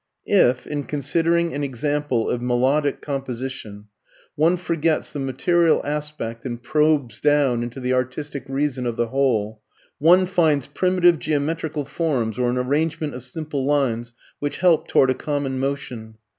If, 0.25 0.65
in 0.65 0.85
considering 0.85 1.53
an 1.53 1.63
example 1.63 2.27
of 2.31 2.41
melodic 2.41 3.03
composition, 3.03 3.85
one 4.33 4.57
forgets 4.57 5.13
the 5.13 5.19
material 5.19 5.79
aspect 5.85 6.43
and 6.43 6.59
probes 6.59 7.21
down 7.21 7.61
into 7.61 7.79
the 7.79 7.93
artistic 7.93 8.43
reason 8.49 8.87
of 8.87 8.95
the 8.95 9.09
whole, 9.09 9.61
one 9.99 10.25
finds 10.25 10.65
primitive 10.65 11.19
geometrical 11.19 11.85
forms 11.85 12.39
or 12.39 12.49
an 12.49 12.57
arrangement 12.57 13.13
of 13.13 13.21
simple 13.21 13.63
lines 13.63 14.13
which 14.39 14.57
help 14.57 14.87
toward 14.87 15.11
a 15.11 15.13
common 15.13 15.59
motion. 15.59 16.17